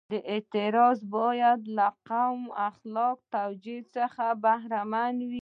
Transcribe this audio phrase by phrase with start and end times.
[0.09, 5.39] دا اعتراض باید له قوي اخلاقي توجیه څخه برخمن وي.